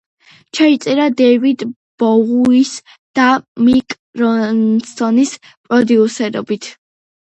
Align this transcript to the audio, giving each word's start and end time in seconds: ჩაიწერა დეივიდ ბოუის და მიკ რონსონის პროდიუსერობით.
ჩაიწერა 0.59 1.03
დეივიდ 1.19 1.65
ბოუის 2.03 2.71
და 3.19 3.27
მიკ 3.67 3.97
რონსონის 4.23 5.35
პროდიუსერობით. 5.55 6.73